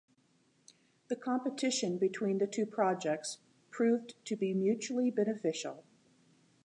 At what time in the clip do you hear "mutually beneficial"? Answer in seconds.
4.51-5.83